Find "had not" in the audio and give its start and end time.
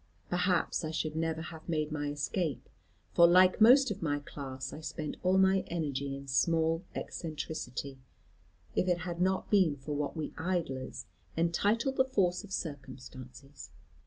9.01-9.51